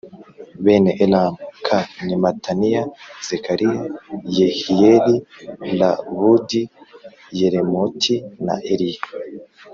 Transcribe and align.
Bene 0.63 0.91
elamu 1.03 1.41
k 1.65 1.67
ni 2.05 2.15
mataniya 2.23 2.83
zekariya 3.27 3.83
yehiyeli 4.37 5.15
l 5.77 5.79
abudi 5.91 6.61
yeremoti 7.37 8.15
na 8.45 8.53
eliya 8.71 9.03